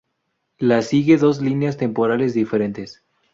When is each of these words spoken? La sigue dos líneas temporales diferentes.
La 0.57 0.81
sigue 0.81 1.17
dos 1.19 1.43
líneas 1.43 1.77
temporales 1.77 2.33
diferentes. 2.33 3.03